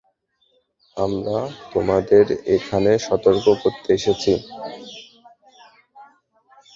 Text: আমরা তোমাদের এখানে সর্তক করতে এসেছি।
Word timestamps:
আমরা 0.97 1.37
তোমাদের 1.73 2.25
এখানে 2.55 2.91
সর্তক 3.05 3.35
করতে 3.63 3.89
এসেছি। 3.97 4.33